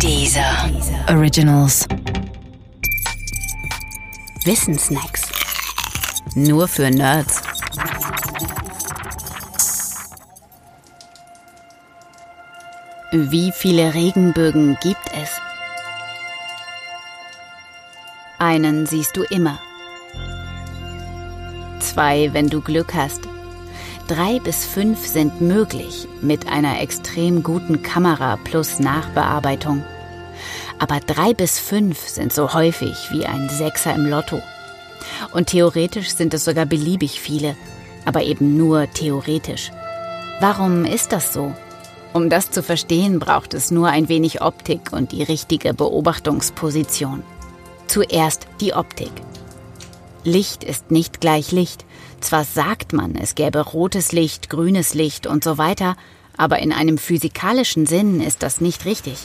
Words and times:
Dieser 0.00 0.70
Originals. 1.08 1.86
Wissensnacks. 4.44 5.22
Nur 6.34 6.68
für 6.68 6.90
Nerds. 6.90 7.42
Wie 13.12 13.52
viele 13.52 13.94
Regenbögen 13.94 14.76
gibt 14.82 15.06
es? 15.22 15.30
Einen 18.38 18.86
siehst 18.86 19.16
du 19.16 19.22
immer. 19.22 19.58
Zwei, 21.80 22.32
wenn 22.32 22.48
du 22.48 22.60
Glück 22.60 22.92
hast. 22.94 23.33
Drei 24.08 24.38
bis 24.38 24.66
fünf 24.66 25.06
sind 25.06 25.40
möglich 25.40 26.06
mit 26.20 26.46
einer 26.46 26.82
extrem 26.82 27.42
guten 27.42 27.82
Kamera 27.82 28.36
plus 28.44 28.78
Nachbearbeitung. 28.78 29.82
Aber 30.78 31.00
drei 31.00 31.32
bis 31.32 31.58
fünf 31.58 32.06
sind 32.06 32.30
so 32.30 32.52
häufig 32.52 33.08
wie 33.12 33.24
ein 33.24 33.48
Sechser 33.48 33.94
im 33.94 34.04
Lotto. 34.04 34.42
Und 35.32 35.46
theoretisch 35.46 36.10
sind 36.10 36.34
es 36.34 36.44
sogar 36.44 36.66
beliebig 36.66 37.18
viele, 37.18 37.56
aber 38.04 38.22
eben 38.24 38.58
nur 38.58 38.90
theoretisch. 38.92 39.70
Warum 40.38 40.84
ist 40.84 41.12
das 41.12 41.32
so? 41.32 41.54
Um 42.12 42.28
das 42.28 42.50
zu 42.50 42.62
verstehen, 42.62 43.18
braucht 43.18 43.54
es 43.54 43.70
nur 43.70 43.88
ein 43.88 44.10
wenig 44.10 44.42
Optik 44.42 44.92
und 44.92 45.12
die 45.12 45.22
richtige 45.22 45.72
Beobachtungsposition. 45.72 47.22
Zuerst 47.86 48.48
die 48.60 48.74
Optik. 48.74 49.12
Licht 50.24 50.64
ist 50.64 50.90
nicht 50.90 51.20
gleich 51.20 51.52
Licht, 51.52 51.84
zwar 52.20 52.44
sagt 52.44 52.94
man, 52.94 53.14
es 53.14 53.34
gäbe 53.34 53.60
rotes 53.60 54.12
Licht, 54.12 54.48
grünes 54.48 54.94
Licht 54.94 55.26
und 55.26 55.44
so 55.44 55.58
weiter, 55.58 55.96
aber 56.36 56.60
in 56.60 56.72
einem 56.72 56.96
physikalischen 56.96 57.84
Sinn 57.84 58.22
ist 58.22 58.42
das 58.42 58.62
nicht 58.62 58.86
richtig. 58.86 59.18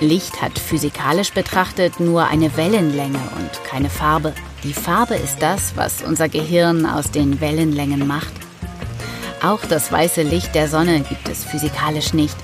Licht 0.00 0.42
hat 0.42 0.58
physikalisch 0.58 1.32
betrachtet 1.32 2.00
nur 2.00 2.24
eine 2.26 2.56
Wellenlänge 2.56 3.20
und 3.38 3.64
keine 3.64 3.88
Farbe. 3.88 4.32
Die 4.64 4.72
Farbe 4.72 5.14
ist 5.14 5.40
das, 5.40 5.76
was 5.76 6.02
unser 6.02 6.28
Gehirn 6.28 6.84
aus 6.84 7.12
den 7.12 7.40
Wellenlängen 7.40 8.04
macht. 8.06 8.32
Auch 9.44 9.64
das 9.64 9.92
weiße 9.92 10.22
Licht 10.22 10.56
der 10.56 10.68
Sonne 10.68 11.00
gibt 11.08 11.28
es 11.28 11.44
physikalisch 11.44 12.14
nicht. 12.14 12.36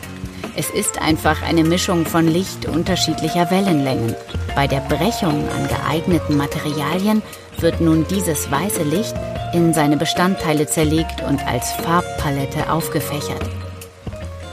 Es 0.54 0.70
ist 0.70 1.00
einfach 1.00 1.42
eine 1.42 1.64
Mischung 1.64 2.06
von 2.06 2.28
Licht 2.28 2.66
unterschiedlicher 2.66 3.50
Wellenlängen. 3.50 4.14
Bei 4.58 4.66
der 4.66 4.80
Brechung 4.80 5.48
an 5.50 5.68
geeigneten 5.68 6.36
Materialien 6.36 7.22
wird 7.60 7.80
nun 7.80 8.04
dieses 8.08 8.50
weiße 8.50 8.82
Licht 8.82 9.14
in 9.52 9.72
seine 9.72 9.96
Bestandteile 9.96 10.66
zerlegt 10.66 11.22
und 11.22 11.46
als 11.46 11.70
Farbpalette 11.70 12.68
aufgefächert. 12.68 13.48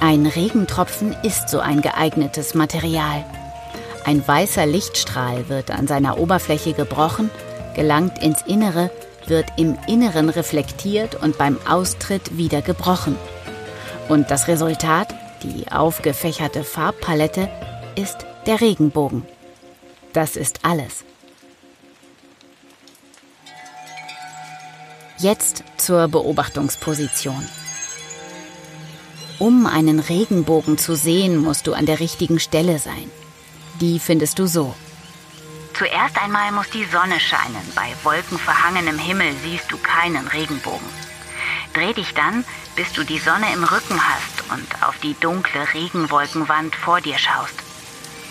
Ein 0.01 0.27
Regentropfen 0.27 1.15
ist 1.23 1.49
so 1.49 1.57
ein 1.57 1.81
geeignetes 1.81 2.53
Material. 2.53 3.25
Ein 4.05 4.21
weißer 4.27 4.67
Lichtstrahl 4.67 5.49
wird 5.49 5.71
an 5.71 5.87
seiner 5.87 6.19
Oberfläche 6.19 6.73
gebrochen, 6.73 7.31
gelangt 7.73 8.21
ins 8.21 8.43
Innere, 8.43 8.91
wird 9.25 9.47
im 9.57 9.75
Inneren 9.87 10.29
reflektiert 10.29 11.15
und 11.15 11.39
beim 11.39 11.57
Austritt 11.67 12.37
wieder 12.37 12.61
gebrochen. 12.61 13.15
Und 14.07 14.29
das 14.29 14.47
Resultat, 14.47 15.15
die 15.41 15.71
aufgefächerte 15.71 16.63
Farbpalette, 16.63 17.49
ist 17.95 18.27
der 18.45 18.61
Regenbogen. 18.61 19.23
Das 20.15 20.37
ist 20.37 20.63
alles. 20.63 21.03
Jetzt 25.17 25.65
zur 25.75 26.07
Beobachtungsposition. 26.07 27.45
Um 29.39 29.65
einen 29.65 29.99
Regenbogen 29.99 30.77
zu 30.77 30.95
sehen, 30.95 31.35
musst 31.35 31.67
du 31.67 31.73
an 31.73 31.85
der 31.85 31.99
richtigen 31.99 32.39
Stelle 32.39 32.79
sein. 32.79 33.11
Die 33.81 33.99
findest 33.99 34.39
du 34.39 34.47
so. 34.47 34.73
Zuerst 35.73 36.17
einmal 36.23 36.53
muss 36.53 36.69
die 36.69 36.85
Sonne 36.85 37.19
scheinen. 37.19 37.65
Bei 37.75 37.89
wolkenverhangenem 38.03 38.97
Himmel 38.97 39.33
siehst 39.43 39.69
du 39.69 39.77
keinen 39.77 40.27
Regenbogen. 40.27 40.87
Dreh 41.73 41.91
dich 41.91 42.13
dann, 42.13 42.45
bis 42.77 42.93
du 42.93 43.03
die 43.03 43.19
Sonne 43.19 43.51
im 43.53 43.65
Rücken 43.65 43.99
hast 43.99 44.49
und 44.49 44.87
auf 44.87 44.97
die 44.99 45.15
dunkle 45.19 45.73
Regenwolkenwand 45.73 46.73
vor 46.73 47.01
dir 47.01 47.17
schaust. 47.17 47.64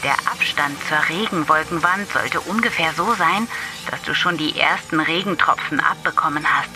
Der 0.05 0.17
Abstand 0.31 0.77
zur 0.87 1.09
Regenwolkenwand 1.09 2.13
sollte 2.13 2.39
ungefähr 2.41 2.93
so 2.93 3.15
sein, 3.15 3.49
dass 3.91 4.03
du 4.03 4.15
schon 4.15 4.37
die 4.37 4.61
ersten 4.61 5.01
Regentropfen 5.01 5.81
abbekommen 5.81 6.45
hast. 6.47 6.69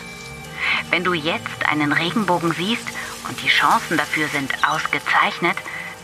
Wenn 0.88 1.04
du 1.04 1.12
jetzt 1.12 1.68
einen 1.68 1.92
Regenbogen 1.92 2.52
siehst 2.52 2.88
und 3.28 3.42
die 3.42 3.48
Chancen 3.48 3.98
dafür 3.98 4.28
sind 4.28 4.50
ausgezeichnet, 4.66 5.58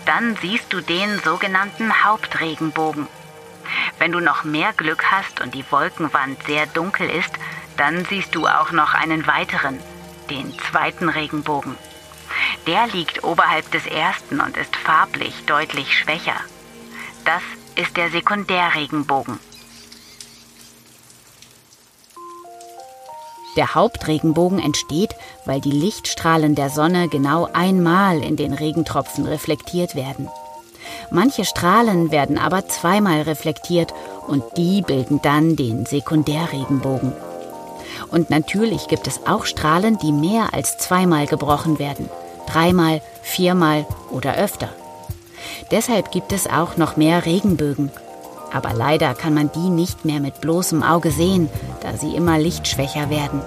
dann 0.05 0.37
siehst 0.43 0.71
du 0.71 0.83
den 0.83 1.19
sogenannten 1.21 2.05
Hauptregenbogen. 2.05 3.09
Wenn 3.99 4.13
du 4.13 4.21
noch 4.21 4.45
mehr 4.45 4.75
Glück 4.75 5.11
hast 5.11 5.41
und 5.41 5.55
die 5.55 5.65
Wolkenwand 5.71 6.43
sehr 6.45 6.67
dunkel 6.67 7.09
ist, 7.09 7.33
dann 7.79 8.05
siehst 8.05 8.35
du 8.35 8.47
auch 8.47 8.71
noch 8.71 8.93
einen 8.93 9.27
weiteren, 9.27 9.81
den 10.29 10.55
zweiten 10.71 11.09
Regenbogen. 11.09 11.75
Der 12.67 12.87
liegt 12.89 13.25
oberhalb 13.25 13.71
des 13.71 13.87
ersten 13.87 14.41
und 14.41 14.59
ist 14.59 14.77
farblich 14.77 15.47
deutlich 15.47 15.99
schwächer. 15.99 16.37
Das 17.25 17.43
ist 17.77 17.97
der 17.97 18.11
Sekundärregenbogen. 18.11 19.39
Der 23.57 23.75
Hauptregenbogen 23.75 24.59
entsteht, 24.59 25.15
weil 25.47 25.61
die 25.61 25.71
Lichtstrahlen 25.71 26.55
der 26.55 26.69
Sonne 26.69 27.09
genau 27.09 27.49
einmal 27.53 28.23
in 28.23 28.37
den 28.37 28.53
Regentropfen 28.53 29.27
reflektiert 29.27 29.95
werden. 29.95 30.29
Manche 31.11 31.45
Strahlen 31.45 32.11
werden 32.11 32.37
aber 32.37 32.69
zweimal 32.69 33.23
reflektiert 33.23 33.95
und 34.27 34.43
die 34.57 34.83
bilden 34.83 35.23
dann 35.23 35.57
den 35.57 35.87
Sekundärregenbogen. 35.87 37.13
Und 38.11 38.29
natürlich 38.29 38.89
gibt 38.89 39.07
es 39.07 39.27
auch 39.27 39.47
Strahlen, 39.47 39.99
die 39.99 40.13
mehr 40.13 40.53
als 40.53 40.77
zweimal 40.77 41.27
gebrochen 41.27 41.79
werden. 41.79 42.11
Dreimal, 42.47 43.01
viermal 43.23 43.87
oder 44.11 44.35
öfter. 44.35 44.69
Deshalb 45.71 46.11
gibt 46.11 46.33
es 46.33 46.47
auch 46.47 46.77
noch 46.77 46.97
mehr 46.97 47.25
Regenbögen. 47.27 47.91
Aber 48.53 48.73
leider 48.73 49.15
kann 49.15 49.35
man 49.35 49.51
die 49.53 49.69
nicht 49.69 50.05
mehr 50.05 50.21
mit 50.21 50.41
bloßem 50.41 50.83
Auge 50.83 51.11
sehen, 51.11 51.49
da 51.81 51.97
sie 51.97 52.15
immer 52.15 52.39
lichtschwächer 52.39 53.11
werden. 53.11 53.41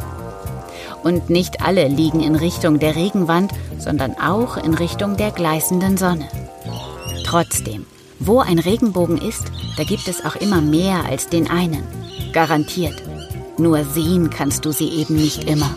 Und 1.03 1.29
nicht 1.29 1.62
alle 1.62 1.88
liegen 1.88 2.22
in 2.22 2.35
Richtung 2.35 2.79
der 2.79 2.96
Regenwand, 2.96 3.53
sondern 3.78 4.16
auch 4.19 4.57
in 4.57 4.73
Richtung 4.73 5.16
der 5.16 5.31
gleißenden 5.31 5.97
Sonne. 5.97 6.28
Trotzdem, 7.23 7.85
wo 8.19 8.40
ein 8.40 8.59
Regenbogen 8.59 9.17
ist, 9.17 9.44
da 9.78 9.84
gibt 9.84 10.07
es 10.07 10.25
auch 10.25 10.35
immer 10.35 10.62
mehr 10.62 11.06
als 11.06 11.29
den 11.29 11.50
einen. 11.50 11.84
Garantiert. 12.34 13.01
Nur 13.57 13.84
sehen 13.85 14.29
kannst 14.29 14.66
du 14.66 14.72
sie 14.72 14.90
eben 14.90 15.16
nicht 15.16 15.46
immer. 15.46 15.75